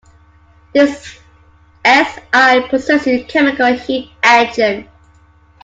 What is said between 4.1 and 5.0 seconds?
engine.